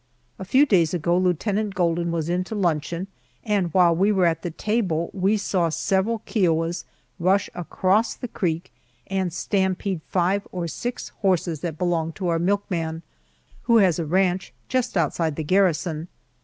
[0.39, 3.05] A few days ago Lieutenant Golden was in to luncheon,
[3.43, 6.85] and while we were at the table we saw several Kiowas
[7.19, 8.71] rush across the creek
[9.05, 13.03] and stampede five or six horses that belonged to our milkman,
[13.69, 16.07] who has a ranch just outside the garrison.